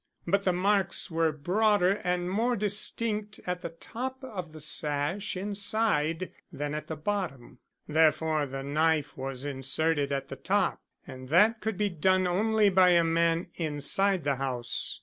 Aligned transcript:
But 0.25 0.45
the 0.45 0.51
marks 0.51 1.11
were 1.11 1.31
broader 1.31 2.01
and 2.03 2.27
more 2.27 2.55
distinct 2.55 3.39
at 3.45 3.61
the 3.61 3.69
top 3.69 4.23
of 4.23 4.51
the 4.51 4.59
sash 4.59 5.37
inside 5.37 6.31
than 6.51 6.73
at 6.73 6.87
the 6.87 6.95
bottom. 6.95 7.59
Therefore 7.87 8.47
the 8.47 8.63
knife 8.63 9.15
was 9.15 9.45
inserted 9.45 10.11
at 10.11 10.29
the 10.29 10.35
top, 10.37 10.81
and 11.05 11.29
that 11.29 11.61
could 11.61 11.77
be 11.77 11.89
done 11.89 12.25
only 12.25 12.69
by 12.71 12.89
a 12.93 13.03
man 13.03 13.49
inside 13.57 14.23
the 14.23 14.37
house." 14.37 14.99